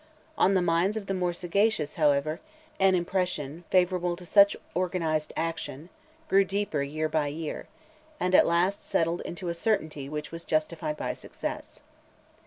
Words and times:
On 0.35 0.55
the 0.55 0.63
minds 0.63 0.97
of 0.97 1.05
the 1.05 1.13
more 1.13 1.31
sagacious, 1.31 1.93
however, 1.93 2.39
an 2.79 2.95
impression, 2.95 3.65
favourable 3.69 4.15
to 4.15 4.25
such 4.25 4.57
organized 4.73 5.31
action, 5.37 5.89
grew 6.27 6.43
deeper 6.43 6.81
year 6.81 7.07
by 7.07 7.27
year, 7.27 7.67
and 8.19 8.33
at 8.33 8.47
last 8.47 8.83
settled 8.83 9.21
into 9.21 9.47
a 9.47 9.53
certainty 9.53 10.09
which 10.09 10.31
was 10.31 10.43
justified 10.43 10.97
by 10.97 11.13
success. 11.13 11.81